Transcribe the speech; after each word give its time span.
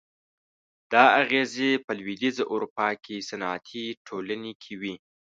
دا 0.91 1.05
اغېزې 1.21 1.71
په 1.85 1.91
لوېدیځه 1.99 2.43
اروپا 2.53 2.89
کې 3.03 3.25
صنعتي 3.29 3.85
ټولنې 4.07 4.53
کې 4.61 4.73
وې. 4.81 4.95